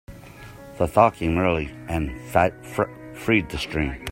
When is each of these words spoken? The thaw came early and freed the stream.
The 0.79 0.87
thaw 0.87 1.11
came 1.11 1.37
early 1.37 1.69
and 1.87 2.09
freed 3.13 3.49
the 3.49 3.59
stream. 3.59 4.03